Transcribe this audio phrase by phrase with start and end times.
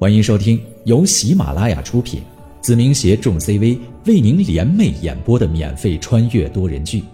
[0.00, 2.22] 欢迎收听由喜马拉雅出品，
[2.60, 3.76] 子明携众 CV
[4.06, 7.00] 为您联袂演播的免费穿越多人剧《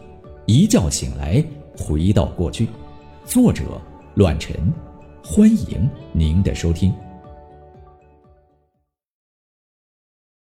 [0.45, 1.43] 一觉醒来
[1.79, 2.67] 回到过去》，
[3.25, 3.81] 作者：
[4.17, 4.55] 乱臣。
[5.25, 6.95] 欢迎您的收听。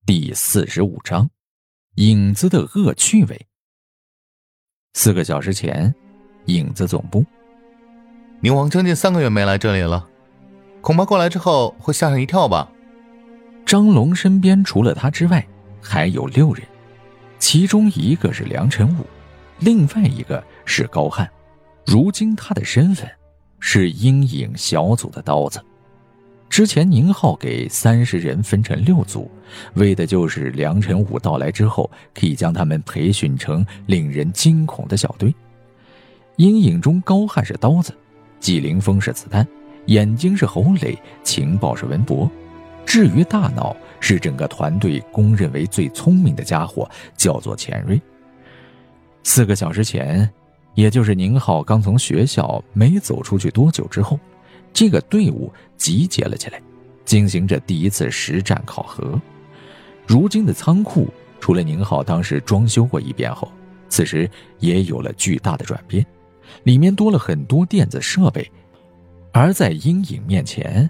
[0.06, 1.28] 第四十五章：
[1.96, 3.48] 影子的恶趣味。
[4.94, 5.92] 四个小时前，
[6.46, 7.26] 影子总部，
[8.42, 10.08] 宁王将近三个月没来这里了。
[10.88, 12.72] 恐怕过来之后会吓上一跳吧。
[13.66, 15.46] 张龙身边除了他之外，
[15.82, 16.66] 还有六人，
[17.40, 19.06] 其中一个是梁晨武，
[19.60, 21.30] 另外一个是高汉。
[21.86, 23.06] 如今他的身份
[23.60, 25.62] 是阴影小组的刀子。
[26.48, 29.30] 之前宁浩给三十人分成六组，
[29.74, 35.36] 为的就是梁晨武到来之后，可以将他们培训成令人惊恐的小队。
[36.38, 37.94] 阴影中，高汉是刀子，
[38.40, 39.46] 纪凌风是子弹。
[39.88, 42.30] 眼睛是侯磊，情报是文博，
[42.86, 48.00] 至于大脑是整个团队公认为最聪明的家伙，叫做钱瑞。
[49.24, 50.30] 四个小时前，
[50.76, 54.20] 也就是宁浩刚从学校没走出去多久之后，
[54.74, 56.62] 这个队伍集结了起来，
[57.06, 59.20] 进行着第一次实战考核。
[60.06, 61.08] 如今的仓库，
[61.40, 63.50] 除了宁浩当时装修过一遍后，
[63.88, 64.30] 此时
[64.60, 66.06] 也有了巨大的转变，
[66.64, 68.50] 里面多了很多电子设备。
[69.32, 70.90] 而在阴影面前，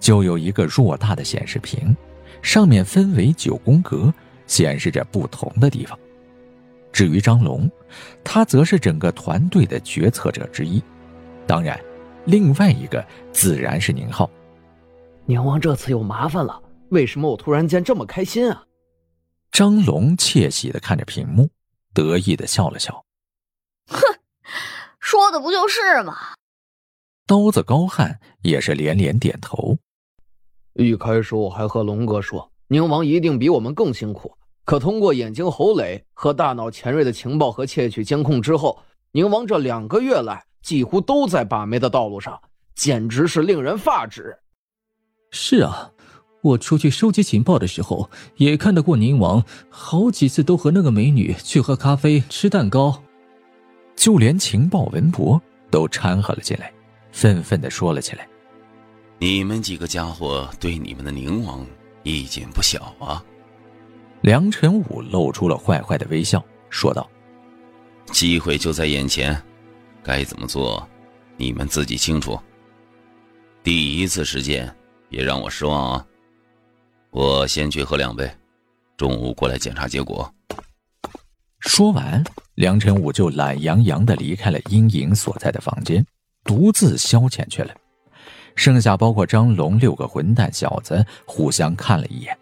[0.00, 1.94] 就有一个偌大的显示屏，
[2.42, 4.12] 上面分为九宫格，
[4.46, 5.98] 显示着不同的地方。
[6.92, 7.70] 至于张龙，
[8.22, 10.82] 他则是整个团队的决策者之一。
[11.46, 11.78] 当然，
[12.26, 14.30] 另外一个自然是宁浩。
[15.24, 18.64] 宁王这次有麻烦了，为什么我突然间这么开心啊？
[19.50, 21.50] 张龙窃喜的看着屏幕，
[21.92, 23.04] 得意的笑了笑。
[23.88, 24.00] 哼，
[24.98, 26.16] 说的不就是吗？
[27.32, 29.78] 刀子高汉也是连连点头。
[30.74, 34.36] 一开始我还和龙哥说，宁王一定比我们更辛苦。
[34.66, 38.78] 可通过眼睛侯磊和大脑钱瑞的情报和窃取监控之后，
[39.12, 42.38] 宁王这两个月来几乎都在把妹的道路上，
[42.74, 44.36] 简直是令人发指。
[45.30, 45.90] 是啊，
[46.42, 53.02] 我出去收集情报的时候，也看到过宁王好几次都和那个美女去喝咖啡、吃蛋糕，
[53.96, 55.40] 就连情报文博
[55.70, 56.70] 都掺和了进来。
[57.12, 58.26] 愤愤的说了起来
[59.20, 61.64] ：“你们几个家伙对你们的宁王
[62.02, 63.22] 意见不小啊！”
[64.22, 67.08] 梁晨武露出了坏坏的微笑，说道
[68.12, 69.40] ：“机会就在眼前，
[70.02, 70.88] 该怎么做，
[71.36, 72.38] 你们自己清楚。
[73.62, 74.74] 第一次实践，
[75.08, 76.06] 别让我失望啊！
[77.10, 78.28] 我先去喝两杯，
[78.96, 80.32] 中午过来检查结果。”
[81.60, 82.24] 说完，
[82.54, 86.04] 梁晨武就懒洋洋的离开了阴影所在的房间。
[86.44, 87.74] 独自消遣去了，
[88.54, 92.36] 剩下包括张龙六个混蛋小子互相看了一眼，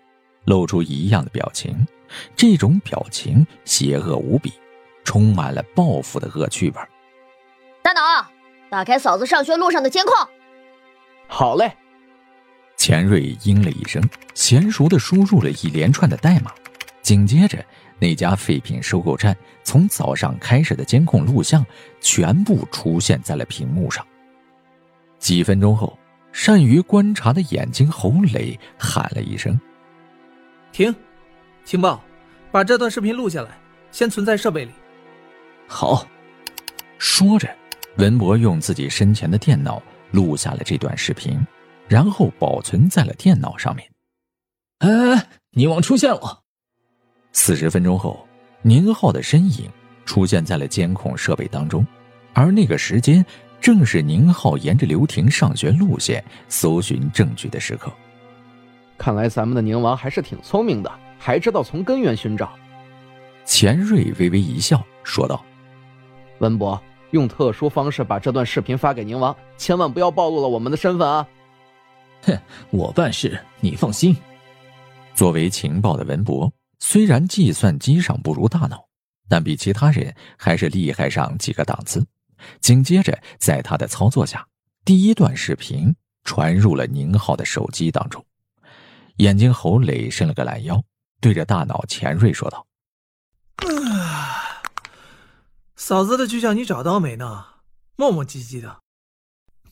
[0.44, 1.86] 露出一样的表情。
[2.34, 4.52] 这种表情邪恶无比，
[5.04, 6.76] 充满了报复的恶趣味。
[7.82, 8.26] 大脑，
[8.68, 10.14] 打开嫂子上学路上的监控。
[11.28, 11.72] 好嘞。
[12.76, 14.02] 钱瑞应了一声，
[14.34, 16.50] 娴熟的输入了一连串的代码，
[17.10, 17.58] 紧接着。
[17.98, 21.66] 那家废品收购站从早上开始的监控录像
[22.00, 24.06] 全部出现在了屏幕上。
[25.18, 25.98] 几分钟后，
[26.30, 29.60] 善于观察的眼睛侯磊喊了一声
[30.70, 30.94] ：“停！
[31.64, 32.00] 情报，
[32.52, 33.58] 把这段视频录下来，
[33.90, 34.70] 先存在设备里。”
[35.66, 36.06] 好。
[36.96, 37.52] 说着，
[37.96, 39.82] 文博用自己身前的电脑
[40.12, 41.44] 录下了这段视频，
[41.88, 43.90] 然后保存在了电脑上面。
[44.78, 46.44] 哎，宁王出现了。
[47.32, 48.26] 四十分钟后，
[48.62, 49.68] 宁浩的身影
[50.04, 51.86] 出现在了监控设备当中，
[52.32, 53.24] 而那个时间
[53.60, 57.92] 正是宁浩沿着刘婷上学路线搜寻证据的时刻。
[58.98, 62.52] 看来咱们的宁王还是挺聪明的，还知道从根源寻找。
[63.44, 65.42] 钱瑞微微一笑，说道
[66.40, 66.80] ：“文博，
[67.12, 71.26] 用特殊方式把这段视频发给宁王，千万不要暴露了我们的身份啊！”
[72.22, 72.38] 哼，
[72.70, 74.14] 我办事，你放心。
[75.14, 76.52] 作为情报的文博。
[76.80, 78.88] 虽然计算机上不如大脑，
[79.28, 82.04] 但比其他人还是厉害上几个档次。
[82.60, 84.46] 紧接着，在他的操作下，
[84.84, 85.94] 第一段视频
[86.24, 88.24] 传入了宁浩的手机当中。
[89.16, 90.82] 眼睛侯磊伸了个懒腰，
[91.20, 92.66] 对着大脑钱瑞说道
[95.76, 97.44] ：“嫂子的去向你找到没呢？
[97.96, 98.80] 磨磨唧唧的。”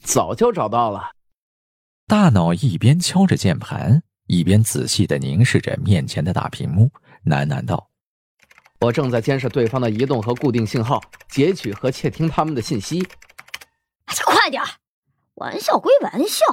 [0.04, 1.12] 早就找到了。
[2.06, 4.02] 大脑一边敲着键盘。
[4.28, 6.88] 一边仔细的凝视着面前的大屏幕，
[7.24, 7.90] 喃喃道
[8.80, 13.04] ：“我正在监视对方的移动和固定信号，截取和窃听他们的信息。”
[14.24, 14.62] 快点
[15.34, 16.44] 玩笑归玩笑，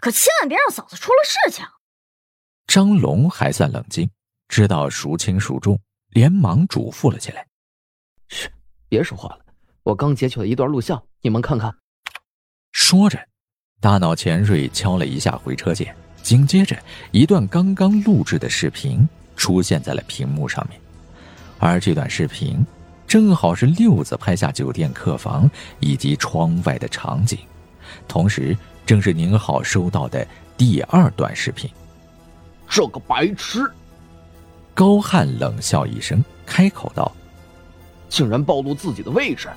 [0.00, 1.64] 可千万别让嫂子出了事情。
[2.66, 4.10] 张龙还算冷静，
[4.48, 5.78] 知道孰轻孰重，
[6.08, 7.46] 连忙嘱咐了起来
[8.28, 8.50] ：“嘘，
[8.88, 9.44] 别说话了，
[9.82, 11.74] 我刚截取了一段录像，你们看看。”
[12.72, 13.18] 说着，
[13.80, 16.76] 大脑前瑞敲了一下回车键，紧接着
[17.10, 20.80] 一段刚刚录制的视频出现在了屏幕上面，
[21.58, 22.64] 而这段视频
[23.06, 25.50] 正好是六子拍下酒店客房
[25.80, 27.38] 以及窗外的场景，
[28.06, 28.56] 同时
[28.86, 30.26] 正是宁浩收到的
[30.56, 31.68] 第二段视频。
[32.68, 33.68] 这个白痴！
[34.74, 37.10] 高汉冷笑一声，开口道
[38.08, 39.48] ：“竟然暴露自己的位置，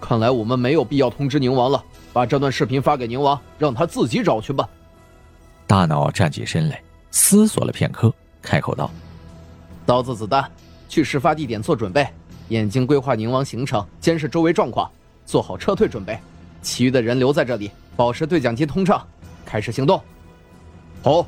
[0.00, 1.84] 看来我们没有必要通知宁王了。
[2.12, 4.68] 把这段视频发给宁王，让他自己找去吧。”
[5.70, 6.82] 大脑站起身来，
[7.12, 8.12] 思索了片刻，
[8.42, 8.90] 开口道
[9.86, 10.50] ：“刀子、子弹，
[10.88, 12.04] 去事发地点做准备。
[12.48, 14.90] 眼睛规划宁王行程，监视周围状况，
[15.24, 16.18] 做好撤退准备。
[16.60, 19.06] 其余的人留在这里，保持对讲机通畅，
[19.44, 20.02] 开始行动。”
[21.04, 21.24] 好。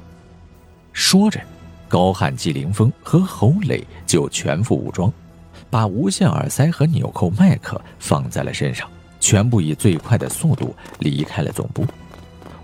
[0.93, 1.41] 说着，
[1.87, 5.13] 高汉、季凌峰和侯磊就全副武装，
[5.71, 8.91] 把无线耳塞和纽扣麦克放在了身上，
[9.21, 11.87] 全部以最快的速度离开了总部。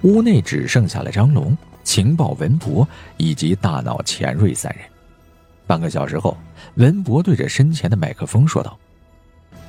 [0.02, 1.56] 屋内只剩下了张龙、
[1.88, 2.87] 情报文博
[3.17, 4.85] 以及大脑钱瑞三人。
[5.67, 6.37] 半个小时后，
[6.75, 8.79] 文博对着身前的麦克风说道：“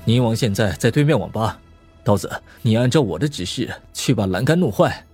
[0.04, 1.58] 宁王现在在对面网吧，
[2.04, 2.30] 刀子，
[2.62, 5.06] 你按照我的指示去把栏杆弄坏。”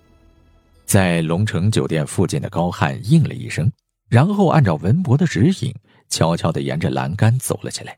[0.84, 3.72] 在龙城酒店附近的高汉应了一声，
[4.10, 5.72] 然后按照文博的指引，
[6.10, 7.96] 悄悄地沿着栏杆走了起来。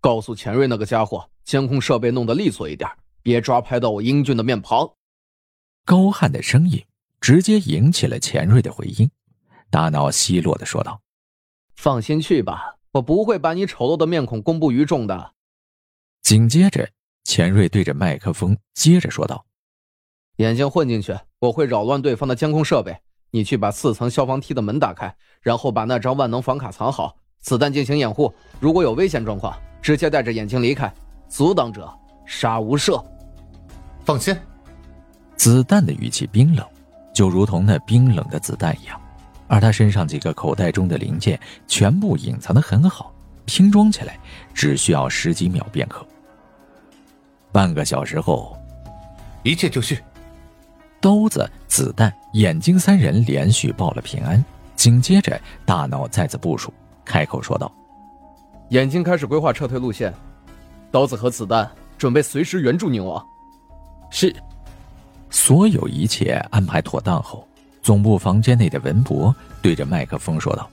[0.00, 2.90] 告诉钱瑞那个家伙，监控设备弄得利索一点，
[3.22, 4.90] 别抓拍到我英俊的面庞。
[5.84, 6.82] 高汉的声音
[7.20, 9.10] 直接引起了钱瑞的回应，
[9.70, 11.02] 大脑奚落的说道
[11.76, 15.32] ：“放心去吧，我不会把你丑陋的面孔公布于众的。”
[16.22, 16.88] 紧接着，
[17.24, 19.44] 钱瑞对着麦克风接着说道。
[20.36, 22.96] 眼睛混进去，我会扰乱对方的监控设备。
[23.32, 28.32] 你去把四层消防梯的门打开，然后把那张万能房卡藏好，子弹进行掩护。
[28.58, 30.92] 如果有危险状况，直接带着眼睛离开。
[31.28, 31.88] 阻挡者，
[32.26, 33.04] 杀无赦。
[34.04, 34.36] 放心。
[35.36, 36.66] 子弹的语气冰冷，
[37.12, 39.00] 就如同那冰冷的子弹一样。
[39.46, 43.12] 而他身上几个口袋中的零件全部隐藏的很好，
[43.46, 44.16] 拼装起来
[44.54, 46.06] 只需要十几秒便可。
[47.50, 48.56] 半个小时后，
[49.42, 49.98] 一切就绪。
[51.00, 54.44] 刀子、子弹、眼睛三人连续报了平安，
[54.76, 56.72] 紧接着大脑再次部署，
[57.04, 57.72] 开口说道
[58.70, 60.14] ：“眼睛开始规划撤退路线，
[60.92, 61.68] 刀子和子弹
[61.98, 63.20] 准备随时援助宁王。”
[64.12, 64.32] 是。
[65.30, 67.46] 所有一切安排妥当后，
[67.82, 70.68] 总部房间内的文博对着麦克风说道：“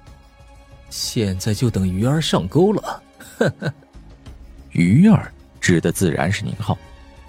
[0.90, 3.02] 现在就等鱼儿上钩了。”
[3.38, 3.74] 呵呵。
[4.72, 5.32] 鱼儿
[5.62, 6.78] 指的自然是宁浩。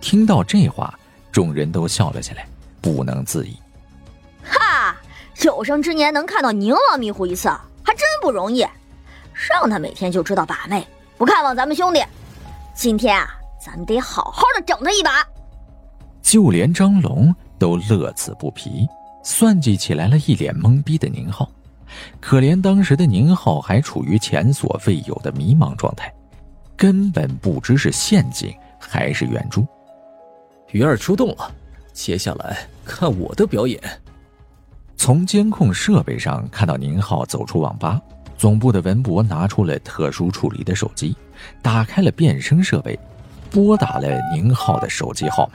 [0.01, 0.99] 听到这话，
[1.31, 2.47] 众人都笑了起来。
[2.81, 3.57] 不能自已。
[4.45, 4.97] 哈，
[5.43, 7.49] 有生之年能看到宁王迷糊一次，
[7.83, 8.65] 还真不容易。
[9.35, 10.87] 让他每天就知道把妹，
[11.17, 12.01] 不看望咱们兄弟。
[12.75, 13.29] 今天啊，
[13.61, 15.27] 咱们得好好的整他一把。
[16.29, 18.87] 就连张龙都乐此不疲，
[19.25, 21.51] 算计起来了一脸懵逼的宁浩。
[22.21, 26.13] 可怜当时的宁浩还处于前所未有的迷茫状态，
[26.77, 29.67] 根本不知是陷阱还是圆珠。
[30.71, 31.51] 鱼儿出动了。
[31.95, 33.81] 接下来看我的表演。
[34.99, 37.99] 从监控设备上看到宁浩走出网吧，
[38.37, 41.17] 总部的文博拿出了特殊处理的手机，
[41.63, 42.99] 打开了变声设备，
[43.51, 45.55] 拨打了宁浩的手机号码。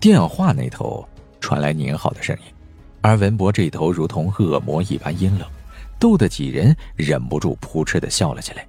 [0.00, 1.06] 喂，电话那头
[1.40, 2.42] 传来宁浩的声音，
[3.02, 5.46] 而文博这头如同恶魔一般阴冷，
[5.98, 8.66] 逗得几人忍不住扑哧的笑了起来。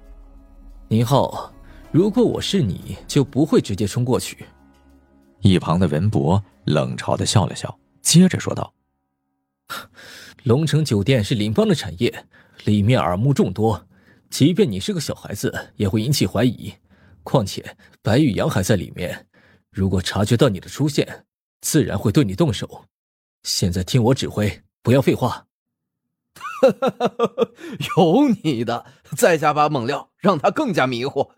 [0.88, 1.50] 宁浩，
[1.90, 4.44] 如果我是你，就不会直接冲过去。
[5.40, 8.74] 一旁的文博冷嘲的笑了笑，接着说道
[10.44, 12.26] ：“龙城酒店是林邦的产业，
[12.64, 13.86] 里面耳目众多，
[14.28, 16.74] 即便你是个小孩子，也会引起怀疑。
[17.22, 17.64] 况且
[18.02, 19.26] 白宇阳还在里面，
[19.72, 21.26] 如果察觉到你的出现，
[21.62, 22.84] 自然会对你动手。
[23.42, 25.46] 现在听我指挥，不要废话。
[27.96, 28.84] ”有你的！
[29.16, 31.32] 再加把猛料，让他更加迷糊。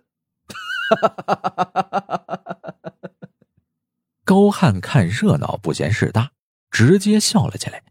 [4.24, 6.32] 高汉看热闹不嫌事大，
[6.70, 7.84] 直接笑了起来。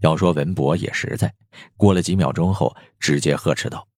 [0.00, 1.34] 要说文博也实在，
[1.76, 3.88] 过了几秒钟后，直接呵斥道：“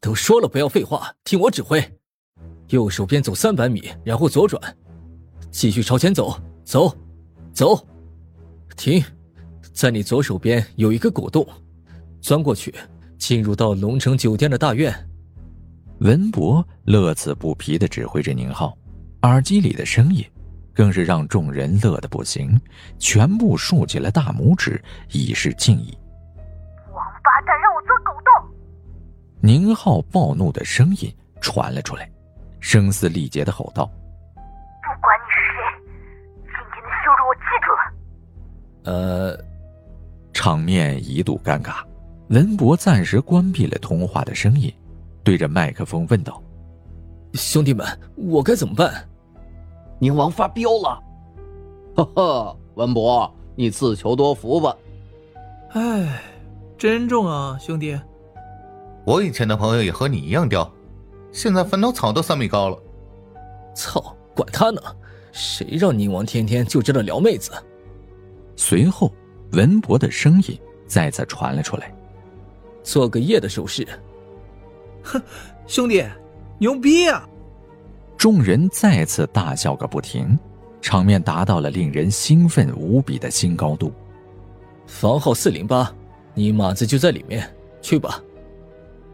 [0.00, 2.00] 都说了不要废话，听我指挥。
[2.68, 4.60] 右手边走三百米，然后左转，
[5.50, 6.94] 继续朝前走，走，
[7.52, 7.86] 走，
[8.76, 9.02] 停。
[9.72, 11.46] 在你左手边有一个果洞，
[12.20, 12.74] 钻过去，
[13.18, 14.94] 进入到龙城酒店的大院。”
[16.00, 18.76] 文博乐此不疲的指挥着宁浩，
[19.22, 20.24] 耳机里的声音。
[20.74, 22.58] 更是让众人乐得不行，
[22.98, 25.94] 全部竖起了大拇指，以示敬意。
[26.94, 28.48] 王八蛋，让我钻狗洞！
[29.42, 32.10] 宁浩暴怒的声音传了出来，
[32.62, 33.84] 声嘶力竭的吼道
[34.34, 35.58] ：“不管你是谁，
[36.44, 37.82] 今天的羞辱我记住了。”
[39.36, 39.36] 呃，
[40.32, 41.82] 场面一度尴尬，
[42.30, 44.72] 文博暂时关闭了通话的声音，
[45.24, 46.40] 对着麦克风问道
[47.34, 49.08] ：“兄弟们，我该怎么办？”
[49.98, 51.02] 宁王发飙了，
[51.96, 54.74] 呵呵，文博，你自求多福吧。
[55.70, 56.22] 哎，
[56.78, 57.98] 珍重啊，兄弟。
[59.04, 60.70] 我以前的朋友也和你一样刁，
[61.32, 62.78] 现在坟头草都三米高了。
[63.74, 64.80] 操，管他呢，
[65.32, 67.50] 谁让宁王天天就知道撩妹子？
[68.54, 69.12] 随后，
[69.52, 71.92] 文博的声音再次传了出来
[72.84, 73.86] ：“做个夜的手势。”
[75.02, 75.20] 哼，
[75.66, 76.04] 兄弟，
[76.58, 77.26] 牛逼啊！
[78.16, 80.38] 众人再次大笑个不停，
[80.80, 83.90] 场面达到了令人兴奋无比的新高度。
[84.86, 85.92] 房号四零八，
[86.34, 88.22] 你马子就在里面，去吧。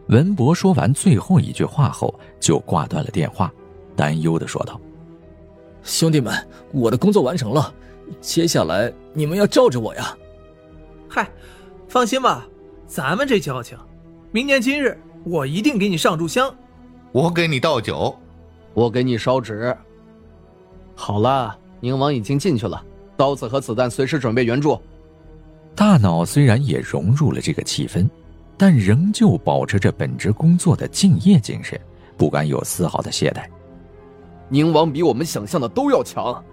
[0.09, 3.51] 文博说完最后一句话后，就挂断了电话，
[3.95, 4.79] 担忧的说道
[5.83, 6.33] ：“兄弟们，
[6.71, 7.71] 我的工作完成了，
[8.19, 10.17] 接下来你们要罩着我呀。”
[11.07, 11.29] 嗨，
[11.87, 12.47] 放心吧，
[12.87, 13.77] 咱们这交情，
[14.31, 16.53] 明年今日我一定给你上炷香，
[17.11, 18.15] 我给你倒酒。
[18.75, 19.75] 我给你烧纸。
[20.95, 22.83] 好了，宁王已经进去了，
[23.17, 24.79] 刀子和子弹随时准备援助。
[25.75, 28.07] 大脑虽然也融入了这个气氛，
[28.59, 31.79] 但仍旧保持着本职工作的敬业精神，
[32.17, 33.45] 不敢有丝毫的懈怠。
[34.49, 36.43] 宁王比我们想象的都要强。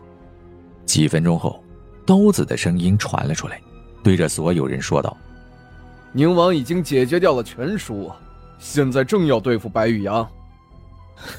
[0.84, 1.60] 几分钟后，
[2.06, 3.60] 刀子的声音传了出来，
[4.04, 5.16] 对着所有人说道
[6.14, 8.08] ：“宁王已经解决掉了全叔，
[8.60, 10.22] 现在正要对付白玉阳。”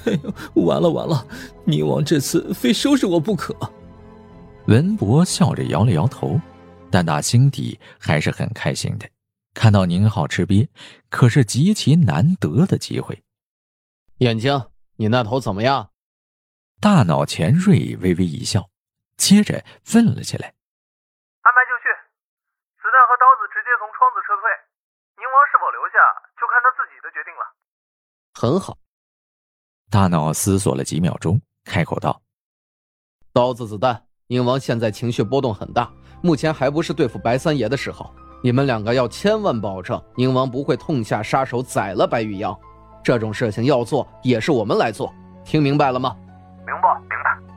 [0.04, 1.26] 哎呦，完了完了！
[1.64, 3.56] 宁王这次非收拾我不可。
[4.66, 6.38] 文博笑着摇了摇头，
[6.92, 9.08] 但打心底还是很开心的。
[9.58, 10.70] 看到宁浩吃瘪，
[11.10, 13.24] 可是极其难得的机会。
[14.20, 15.90] 眼睛，你那头怎么样？
[16.80, 18.70] 大脑钱瑞微微一笑，
[19.18, 20.54] 接着问了起来
[21.42, 21.90] ：“安排就绪，
[22.78, 24.46] 子弹和刀子直接从窗子撤退。
[25.18, 25.98] 宁王是否留下，
[26.40, 27.42] 就看他自己的决定了。”
[28.40, 28.78] 很好。
[29.90, 32.22] 大脑思索了几秒钟，开口道
[33.34, 38.14] ：“刀子、子弹，宁王现在情绪波动很大，目前还不是对付白三爷的时候。
[38.44, 42.56] 你们两个要千万保证，宁王不会痛下杀手宰了白玉阳。
[43.04, 45.14] 这种事情要做，也是我们来做。
[45.44, 46.16] 听明白了吗
[46.66, 47.56] ？”“明白，明白。”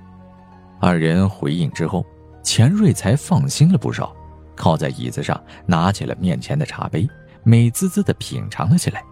[0.81, 2.05] 二人回应之后，
[2.43, 4.15] 钱瑞才放心了不少，
[4.57, 7.09] 靠在椅子上，拿起了面前的茶杯，
[7.43, 9.05] 美滋滋的品尝了起来。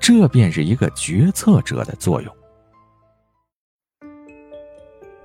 [0.00, 2.34] 这便是一个决策者的作用。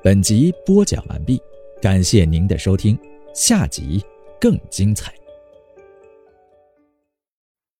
[0.04, 1.42] 本集播讲完毕，
[1.82, 2.98] 感谢您的收听，
[3.34, 4.04] 下集
[4.40, 5.14] 更精彩。